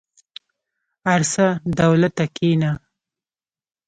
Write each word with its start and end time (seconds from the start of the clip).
ارڅه 1.15 1.45
دولته 1.79 2.23
کينه. 2.35 2.71